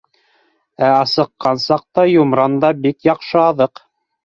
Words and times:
Ә 0.87 0.89
асыҡҡан 0.93 1.61
саҡта 1.65 2.07
йомран 2.15 2.59
да 2.65 2.73
бик 2.89 3.09
яҡшы 3.13 3.41
аҙыҡ. 3.45 3.87